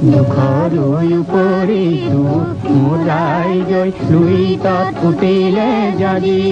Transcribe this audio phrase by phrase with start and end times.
[0.00, 0.74] দুখৰ
[1.14, 5.70] উপৰি দুখ মোৰাই গৈ লুই তত ফুটিলে
[6.00, 6.42] জাজি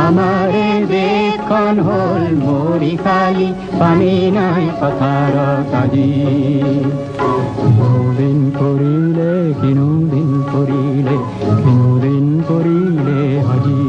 [0.00, 3.48] আমাৰে দেশখন হ'ল মৰি খালি
[3.80, 6.10] পানী নাই পথাৰত আজি
[8.18, 11.16] দিন পৰিলে কিনো দিন পৰিলে
[11.62, 13.20] কিনো দিন পৰিলে
[13.52, 13.80] আজি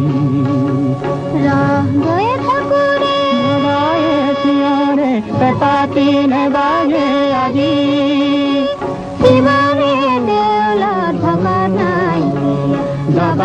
[1.46, 3.18] ৰহগৈ ঠাকুৰে
[3.66, 7.08] বায়ে চিঞৰে পেপাতি নেবাজে
[7.44, 7.74] আজি।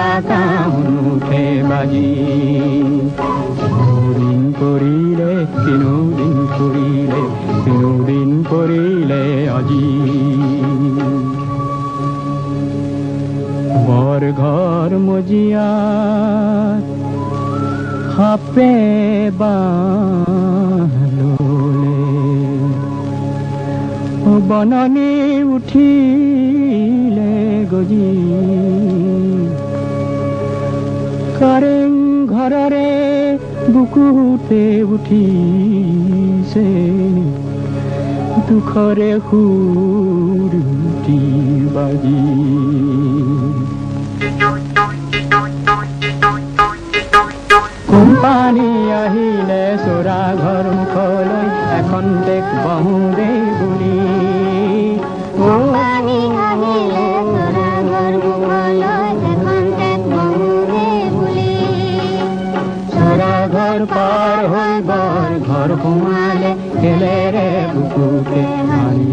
[0.03, 2.11] দবা কাউনুঠে বাজি
[4.19, 7.23] দিন পৰিলে কিনো দিন পৰিলে
[7.65, 7.91] কিনো
[8.51, 9.23] পৰিলে
[9.57, 9.87] আজি।
[13.87, 16.85] বৰ ঘৰ মজিয়াত
[18.15, 18.75] সাপে
[19.41, 20.77] বাললে
[24.51, 25.13] বননি
[25.57, 27.33] উঠিলে
[27.73, 28.11] গজি।
[31.43, 31.93] কাৰেং
[32.33, 32.91] ঘৰৰে
[33.75, 36.67] বুকুতে উঠিছে।
[38.49, 41.19] দুখৰে সুৰুটি
[41.75, 42.21] বাজি।
[47.91, 48.42] কোম্পানী
[63.73, 69.07] চৰা ঘৰ পাৰ হৈ বৰ ঘৰ সোমালে কেলেৰে বুকুতে মাৰি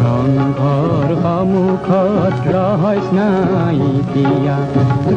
[0.00, 4.56] ৰংঘৰ সন্মুখত ৰহস্য নাই এতিয়া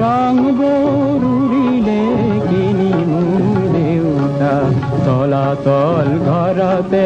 [0.02, 2.02] ৰং বৰুৰিলে
[2.46, 4.54] কিনি মোৰ দেউতা
[5.06, 7.06] তলাতল ঘৰতে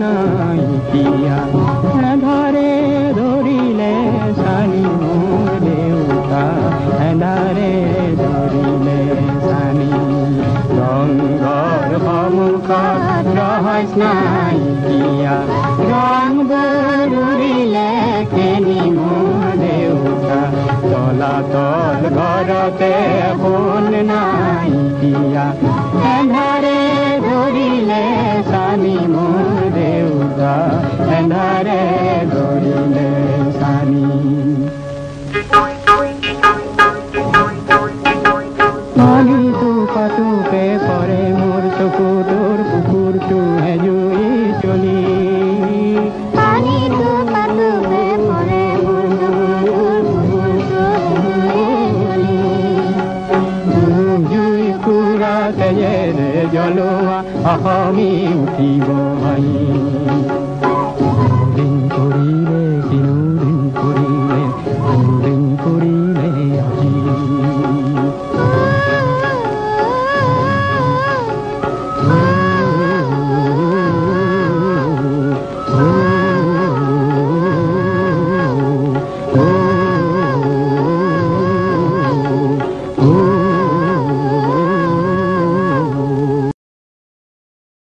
[0.00, 1.57] নাইকিয়া এধাৰে
[12.68, 15.36] সন্মুখত ৰহস্য নাইকিয়া
[15.90, 17.92] ৰং বৰুৰিলে
[18.32, 20.40] কেনি মোৰ দেউতা
[20.82, 22.92] তলাতল ঘৰতে
[23.30, 25.46] নাই নাইকিয়া
[26.12, 26.78] এন্ধাৰে
[27.26, 28.04] ধৰিলে
[28.50, 30.54] চানি মোৰ দেউতা
[31.08, 31.97] ধৰিলে
[57.44, 60.37] حامی تیوایی